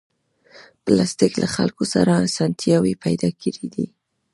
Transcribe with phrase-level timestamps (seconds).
[0.83, 3.85] پلاستيک له خلکو سره اسانتیاوې پیدا کړې دي.